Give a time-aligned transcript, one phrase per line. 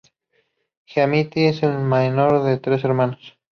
[0.87, 3.37] Giamatti es el menor de tres hermanos.